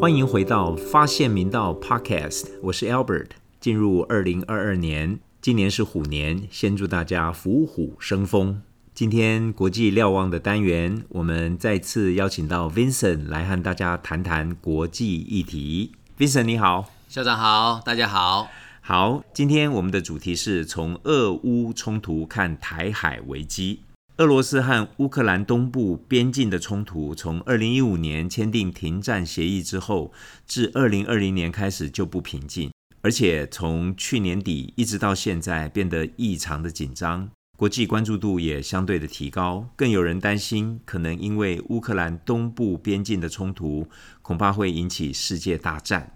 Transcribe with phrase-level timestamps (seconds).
[0.00, 3.26] 欢迎回到发现明道 Podcast，我是 Albert。
[3.60, 8.62] 进入二零二二年，今年是虎年，先祝大家虎虎生风。
[8.94, 15.92] 今天国际瞭望的单元，我们再次邀请到 Vincent 来和大家谈谈国际议题。
[16.18, 18.48] Vincent 你好，校长好，大家好。
[18.88, 23.82] 好，今天我们的主题是从俄乌冲突看台海危机。
[24.16, 30.10] 俄罗斯和乌克兰东部边境的冲突，从二零一五年签订停战协议之后，
[30.46, 32.72] 至二零二零年开始就不平静，
[33.02, 37.28] 而且从去年底一直到现在变得异常的紧张，
[37.58, 39.68] 国际关注度也相对的提高。
[39.76, 43.86] 更有人担心，可能因为乌克兰东部边境的冲突，
[44.22, 46.14] 恐怕会引起世界大战。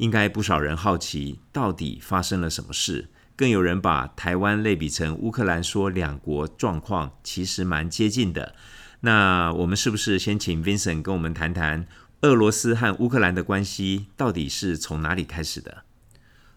[0.00, 3.10] 应该不少人好奇，到底发生了什么事？
[3.36, 8.54] 更有人把台湾类比成乌克兰，说两国状况其实蛮接近的。
[9.00, 11.86] 那我们是不是先请 Vincent 跟我们谈谈
[12.22, 15.84] 俄罗斯和乌克兰的关系到底是从哪里开始的？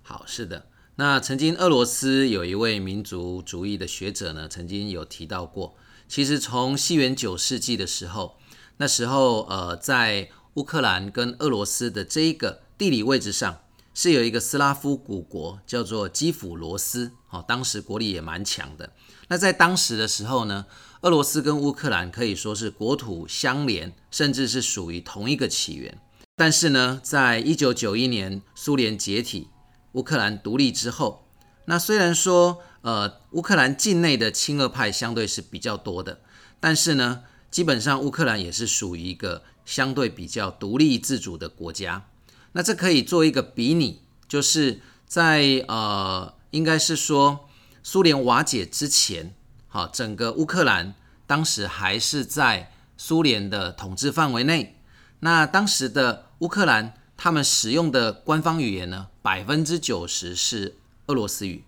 [0.02, 0.67] 好，是的。
[0.95, 5.75] 那曾经俄罗斯有一位民族主义的学者呢，曾经有提到过，
[6.07, 8.38] 其实从西元九世纪的时候，
[8.78, 13.59] 那时候呃，在乌克兰跟俄罗斯的这一个地理位置上。
[13.95, 18.91] 是有一个斯拉夫古国叫做基辅罗斯，哦，当时国力也蛮强的。
[19.27, 20.66] 那在当时的时候呢，
[21.01, 25.95] 俄罗斯跟乌克兰可以说是国土相连，甚至是属于同一个起源。
[26.35, 29.49] 但是呢，在一九九一年苏联解体，
[29.91, 31.27] 乌克兰独立之后，
[31.66, 36.21] 那虽然说呃乌克兰境内的亲俄派相对是比较多的，
[36.59, 42.07] 但是呢，基本上乌克兰也是属于一个相对比较独立自主的国家。
[42.53, 47.49] 那这可以做一个比拟，就是在呃，应该是说
[47.83, 49.35] 苏联瓦解之前，
[49.67, 50.95] 好，整个乌克兰
[51.27, 54.79] 当时还是在苏联的统治范围内。
[55.19, 61.63] 那当时的乌克兰，他们使用的官方语言呢，百分之九十是俄罗斯语，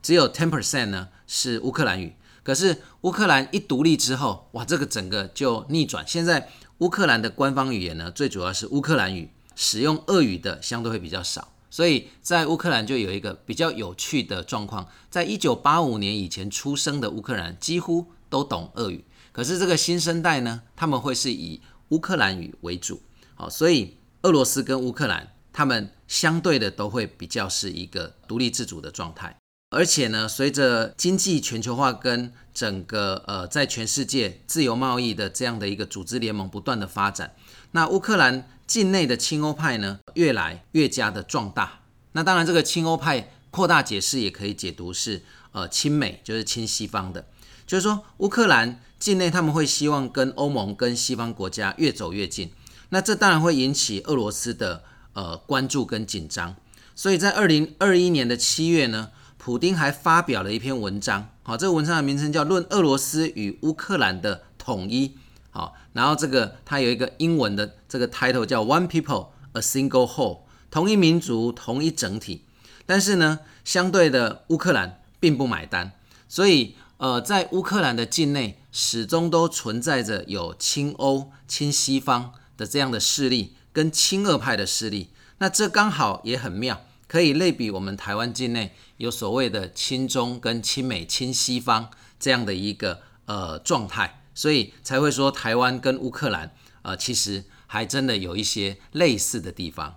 [0.00, 2.14] 只有 ten percent 呢是乌克兰语。
[2.42, 6.06] 可是乌克兰一独立之后，哇，这个整个就逆转。
[6.06, 9.30] 现在乌克兰的官方语言呢，最主要是乌克兰语。
[9.62, 21.60] 使用俄语的相对会比较少，所以在乌克兰就有一个比较有趣的状况，在一九八五年以前出生的乌克兰几乎都懂俄语，可是这个新生代呢，他们会是以
[21.90, 23.02] 乌克兰语为主，
[23.34, 29.36] 好，所以俄罗斯跟乌克兰他们相对的都会比较是一个独立自主的状态，
[29.68, 37.34] 而且呢，随着经济全球化跟整个呃在全世界自由贸易的这样的一个组织联盟不断的发展，
[37.72, 38.48] 那乌克兰。
[38.70, 41.80] 境内的亲欧派呢，越来越加的壮大。
[42.12, 47.26] 那当然，这个亲欧派扩大解释也可以解读是，呃，亲美就是亲西方的，
[47.66, 52.52] 就是说乌克兰境内他们会希望跟欧盟、跟西方国家越走越近。
[52.90, 56.54] 那这当然会引起俄罗斯的呃关注跟紧张。
[56.94, 65.08] 所以在二零二一年的七月呢，普丁还发表了一篇文章，好，这个文章的名称叫《论俄罗斯与乌克兰的统一》。
[65.52, 70.40] 好，然后这个它有一个英文的这个 title 叫 One People a Single Whole，
[70.70, 72.44] 同一民族同一整体。
[72.86, 75.92] 但是呢，相对的乌克兰并不买单，
[76.28, 85.10] 所以呃，在乌克兰的境内始终都存在着有亲欧、亲西方的这样的势力，跟亲俄派的势力。
[85.38, 94.19] 那这刚好也很妙，可以类比我们台湾境内有所谓的亲中跟亲美、亲西方这样的一个呃状态。
[94.40, 99.96] 所以才会说台湾跟乌克兰，呃，其实还真的有一些类似的地方。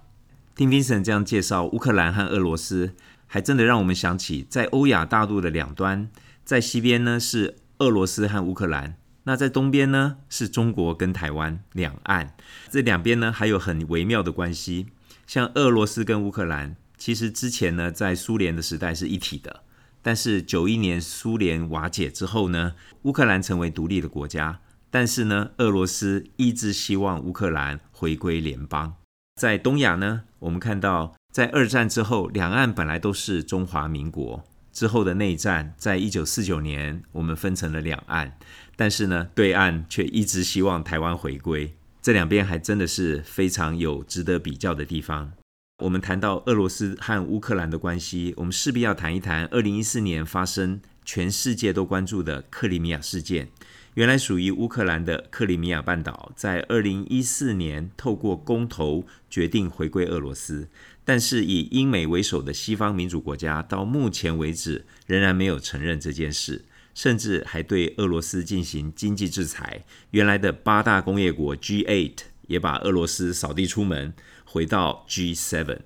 [0.53, 2.93] 听 Vincent 这样介绍乌克兰和俄罗斯，
[3.25, 6.09] 还真的让我们想起，在欧亚大陆的两端，
[6.43, 12.35] 在西边呢是俄罗斯和乌克兰，那在东边呢是中国跟台湾两岸。
[12.69, 14.87] 这两边呢还有很微妙的关系，
[15.25, 19.63] 像俄罗斯跟乌克兰，其实之前呢在苏联的时代是一体的。
[20.03, 24.59] 但是九一年苏联瓦解之后呢，乌克兰成为独立的国家。
[24.91, 28.93] 但是呢，俄罗斯一直希望乌克兰回归联邦。
[29.41, 34.43] 在东亚呢，我们看到在二战之后，两岸本来都是中华民国。
[34.71, 38.37] 之后的内战，在一九四九年，我们分成了两岸。
[38.75, 41.73] 但是呢，对岸却一直希望台湾回归。
[42.01, 45.31] 这两边还真的是非常有值得比较的地方。
[45.79, 53.49] 我们谈到俄罗斯和乌克兰的关系，我们势必要谈一谈二零一四年发生、全世界都关注的克里米亚事件，
[53.95, 60.69] 原来属于乌克兰的克里米亚半岛，在二零一四年透过公投决定回归俄罗斯，
[61.03, 69.83] 但是以英美为首的西方民主国家到目前为止仍然没有承认这件事，甚至还对俄罗斯进行经济制裁。
[70.11, 72.13] 原来的八大工业国 G8
[72.47, 74.13] 也把俄罗斯扫地出门，
[74.45, 75.79] 回到 G7。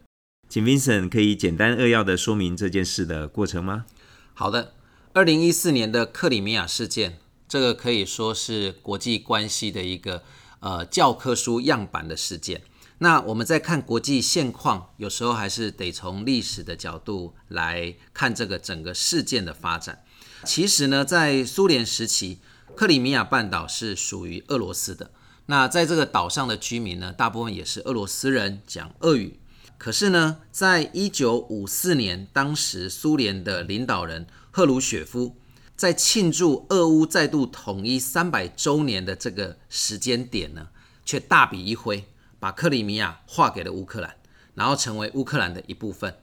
[0.49, 3.85] 请 Vincent 可以简单扼要的说明这件事的过程吗？
[4.33, 4.73] 好的，
[5.13, 7.19] 二零一四年的克里米亚事件。
[7.49, 10.23] 这个可以说是国际关系的一个
[10.59, 12.61] 呃教科书样板的事件。
[12.97, 20.03] 那我们在看国际现况，有时候还是得从历史的角度来看这个整个事件的发展。
[20.43, 22.39] 其实呢，在苏联时期，
[22.75, 25.11] 克里米亚半岛是属于俄罗斯的。
[25.47, 29.39] 那在这个岛上的居民呢，大部分也是俄罗斯人，讲俄语。
[29.77, 35.35] 可是呢，在一九五四年，当时苏联的领导人赫鲁雪夫。
[35.75, 40.69] 在庆祝俄乌再度统一三百周年的这个时间点呢，
[41.05, 42.03] 却大笔一挥，
[42.39, 44.15] 把克里米亚划给了乌克兰，
[44.55, 46.17] 然后成为乌克兰的一部分。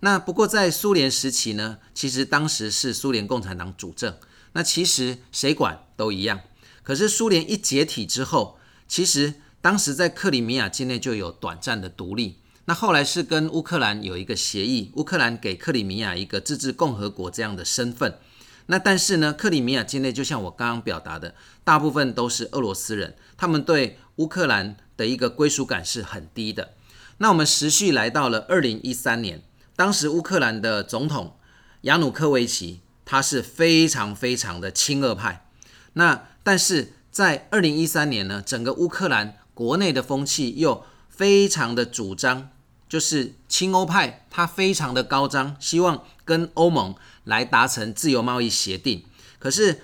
[0.00, 4.16] 那不过在苏联时期呢，其实当时是苏联共产党主政，
[4.54, 6.40] 那其实谁管都一样。
[6.82, 12.38] 可是苏联一解体之后，其实当时在克里米亚境内就有短暂的独立。
[12.66, 18.18] 那后来是跟乌克兰有一个协议，乌克兰给克里米亚一个自治共和国这样的身份。
[18.66, 26.72] 那但是呢，克里米亚境内就像我刚刚表达的，大部分都是俄罗斯人，他们对乌克兰的一个归属感是很低的。
[27.18, 29.42] 那我们持续来到了二零一三年，
[29.76, 31.36] 当时乌克兰的总统
[31.82, 35.46] 亚努科维奇，他是非常非常的亲俄派。
[35.92, 42.50] 那但是在二零一三年呢，整个乌克兰国内的风气又非常的主张。
[42.88, 49.04] 就是亲欧派，他非常的高张，希望跟欧盟来达成自由贸易协定。
[49.38, 49.80] 可是，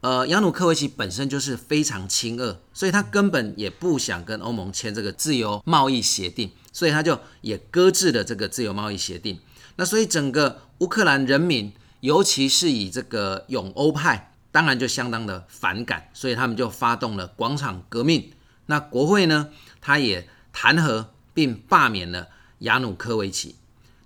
[0.00, 9.38] 呃，亚努科维奇本身就是非常亲俄，所以他根本也不想跟欧盟签这个自由贸易协定，所以他就也搁置了这个自由贸易协定。
[9.76, 18.32] 那所以整个乌克兰人民，尤其是以这个永欧派，当然就相当的反感，所以他们就发动了广场革命。
[18.66, 19.48] 那国会呢，
[19.80, 22.28] 他也弹劾并罢免了。
[22.62, 23.56] 亚努科维奇，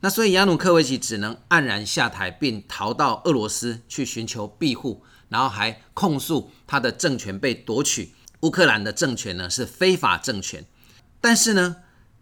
[0.01, 10.65] 那所以亚努科维奇只能黯然下台，并逃到俄罗斯去寻求庇护，然后还控诉他的政权被夺取，乌克兰的政权呢是非法政权。
[11.21, 11.77] 但是呢，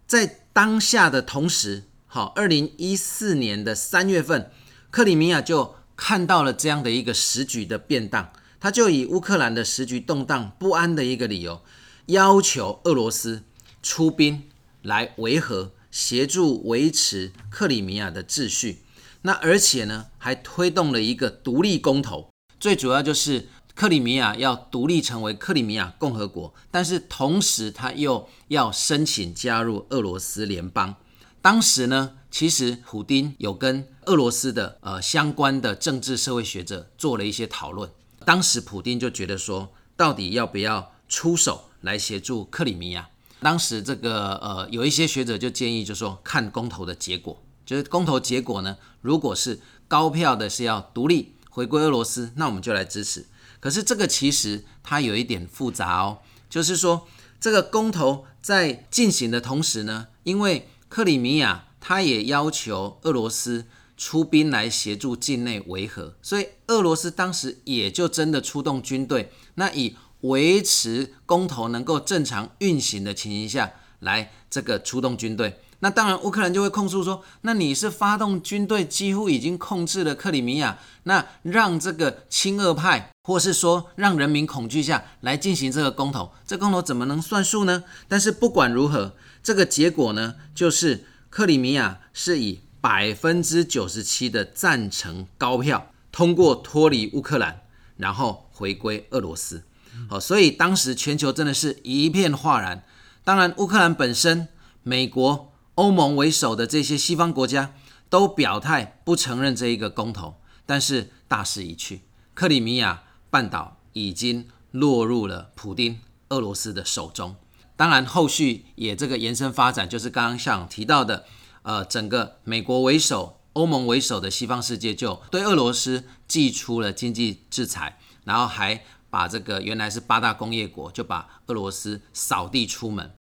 [0.05, 4.51] 在当下的同时，好，二零一四年的三月份，
[4.91, 11.61] 克里米亚就看到了这样的一个时局的变荡，他就以乌克兰的时局动荡不安的一个理由，
[12.07, 13.43] 要求俄罗斯
[13.81, 14.43] 出兵
[14.81, 15.71] 来维和。
[15.95, 18.79] 协助维持克里米亚的秩序，
[19.21, 30.97] 那而且呢，还推动了一个独立公投，最主要就是克里米亚要独立成为克里米亚共和国，但是同时他又要申请加入俄罗斯联邦。
[31.45, 37.87] 当时呢，其实普丁有跟俄罗斯的呃相关的政治社会学者做了一些讨论，
[38.25, 43.09] 当时普丁就觉得说，到底要不要出手来协助克里米亚？
[43.41, 53.27] 当时这个呃，有一些学者就建议，就说看公投的结果，就是公投结果呢，如果是高票的是要独立回归俄罗斯，那我们就来支持。
[53.59, 56.17] 可是这个其实它有一点复杂哦，
[56.49, 57.07] 就是说
[57.39, 63.65] 这个公投在进行的同时呢，因为克里米亚他也要求俄罗斯
[63.97, 69.97] 出兵来协助境内维和，所以俄罗斯当时也就真的出动军队，那以。
[70.21, 87.83] 维持公投能够正常运行的情形下来，这个出动军队，那当然乌克兰就会控诉说，那你是发动军队，几乎已经控制了克里米亚，那让这个亲俄派，或是说让人民恐惧下来进行这个公投，这公投怎么能算数呢？
[88.07, 89.13] 但是不管如何，
[89.45, 97.61] 这个结果呢，就是克里米亚是以百分之九十七的赞成高票通过脱离乌克兰，
[97.97, 99.63] 然后回归俄罗斯。
[100.09, 102.83] 好，所以当时全球真的是一片哗然。
[103.23, 104.47] 当然，乌克兰本身、
[104.81, 107.75] 美国、欧盟为首的这些西方国家
[108.09, 110.41] 都表态不承认这一个公投。
[110.65, 112.01] 但是大势已去，
[112.33, 115.99] 克里米亚半岛已经落入了普丁
[116.29, 117.35] 俄罗斯的手中。
[117.75, 121.25] 当然，后续也这个延伸发展，就是刚刚像提到的，
[121.63, 128.83] 呃，整个美国为首、欧盟为首的西方世界就对俄罗斯寄出了经济制裁，然后还。
[129.07, 133.13] 把这个原来是八大工业国，就把俄罗斯扫地出门。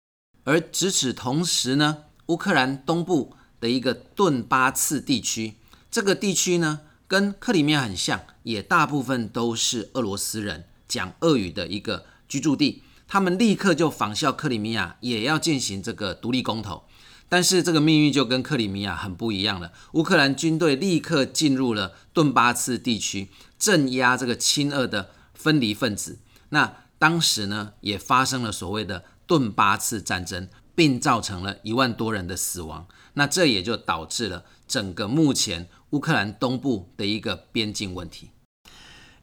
[0.42, 5.54] 而与此同时呢，乌克兰东部的一个顿巴次地区，
[5.92, 16.84] 这个地区呢跟克里米亚很像，也大部分都是俄罗斯人讲俄语的一个居住地，他们立刻就仿效克里米亚，也要进行这个独立公投。
[17.28, 26.18] 但是这个命运就跟克里米亚很不一样了，乌克兰军队立刻进入了顿巴斯地区，镇压这个亲俄的分离分子。
[26.50, 32.86] 那当时呢，也发生了所谓的顿巴斯战争，并造成了一万多人的死亡。
[33.14, 38.30] 那这也就导致了整个目前乌克兰东部的一个边境问题。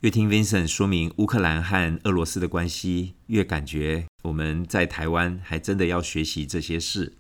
[0.02, 7.14] 越听 Vincent 说明乌克兰和俄罗斯的关系，越感觉我们在台湾还真的要学习这些事。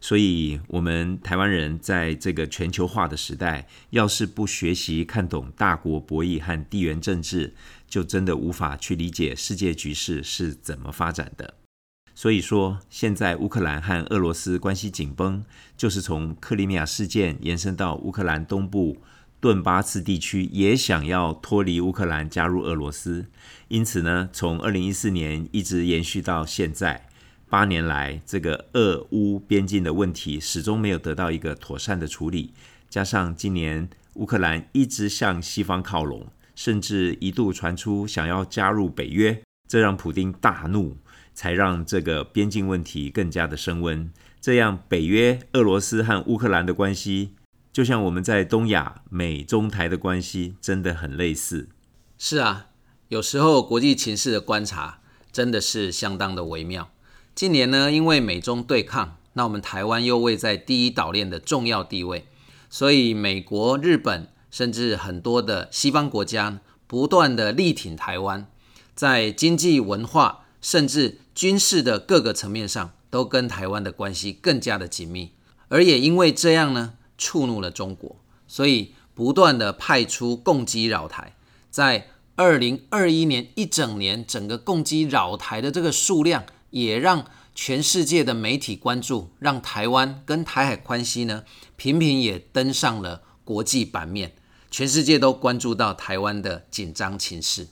[0.00, 7.54] 所以，我们台湾人在这个全球化的时代，要是不学习看懂大国博弈和地缘政治，
[7.88, 11.54] 就真的无法去理解世界局势是怎么发展的。
[12.16, 15.44] 所以说，现在乌克兰和俄罗斯关系紧绷，
[15.76, 18.98] 就是从克里米亚事件延伸到乌克兰东部
[19.44, 23.26] 顿巴斯地区也想要脱离乌克兰加入俄罗斯。
[23.68, 27.08] 因此呢，从二零一四年一直延续到现在。
[27.50, 32.54] 八年来，这个俄乌边境的问题始终没有得到一个妥善的处理。
[32.88, 40.96] 加上今年乌克兰一直向西方靠拢，甚至一度传出想要加入北约，这让普京大怒，
[41.34, 44.10] 才让这个边境问题更加的升温。
[44.40, 47.34] 这样，北约、俄罗斯和乌克兰的关系，
[47.74, 51.68] 就像我们在东亚美中台的关系，真的很类似。
[52.16, 52.68] 是啊，
[53.08, 55.00] 有时候国际情势的观察
[55.32, 56.88] 真的是相当的微妙。
[57.34, 62.28] 近年呢，因为美中对抗，那我们台湾又位在第一岛链的重要地位，
[62.70, 68.46] 所以美国、日本甚至很多的西方国家不断的力挺台湾，
[68.94, 75.32] 在经济、文化甚至军事的各个层面上，都跟台湾的关系更加的紧密，
[75.66, 76.92] 而也因为这样呢，
[77.24, 78.16] 触怒了中国，
[78.46, 81.34] 所以不断的派出攻击扰台，
[81.70, 86.44] 在二零二一年一整年，整个攻击扰台的这个数量。
[86.74, 91.44] 也让全世界的媒体关注，让台湾跟台海关系呢
[91.76, 94.32] 频频也登上了国际版面，
[94.72, 97.68] 全世界都关注到台湾的紧张情势。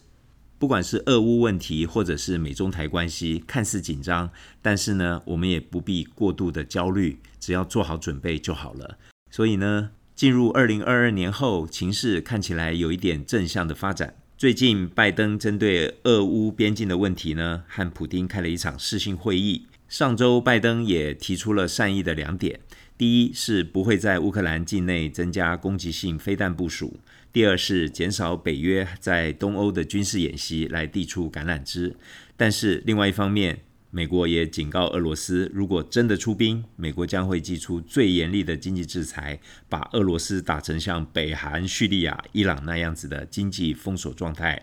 [0.56, 4.30] 不管是俄乌问题，或者是美中台关系，看似紧张，
[4.62, 8.98] 但是呢，我们也不必过度的焦虑，只要做好准备就好了。
[9.32, 14.14] 所以呢，进入二零二二年后，情势看起来有一点正向的发展。
[14.36, 19.64] 最近，拜登针对俄乌边境的问题呢，和普京开了一场视讯会议。
[19.88, 22.60] 上周，拜登也提出了善意的两点：
[22.98, 26.98] 第一是不会在乌克兰境内增加攻击性飞弹部署；
[27.32, 31.96] 第二是减少北约在东欧的军事演习，来递出橄榄枝。
[32.36, 33.62] 但是，另外一方面，
[33.94, 44.62] 美国也警告俄罗斯，如果真的出兵，美国将会祭出最严厉的经济制裁，把俄罗斯打成像北韩、叙利亚、伊朗那样子的经济封锁状态。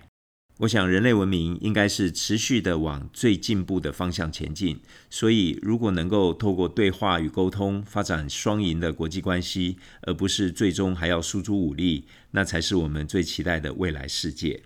[0.57, 4.79] 我想，人类文明应该是持续的往最进步的方向前进。
[5.11, 14.63] 所以，如果能够透过对话与沟通，发展双赢的国际关系，而不是最终还要输出武力，那才是我们最期待的未来世界。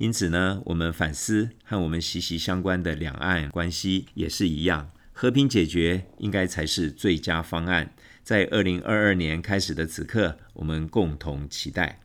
[0.00, 7.92] 因此呢，我们反思和我们息息相关的两岸关系也是一样，和平解决应该才是最佳方案。
[8.22, 12.00] 在二零二二年开始的此刻，我们共同期待。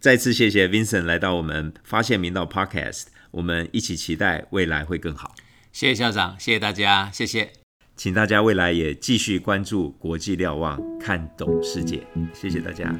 [0.00, 5.36] 再次谢谢 Vincent 来到我们发现明道 Podcast，我们一起期待未来会更好。
[5.70, 7.52] 谢谢校长，谢谢大家，谢谢，
[7.94, 12.04] 请大家未来也继续关注国际瞭望，看懂世界。
[12.34, 12.92] 谢谢大家。